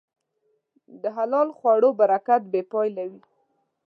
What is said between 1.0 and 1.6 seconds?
د حلال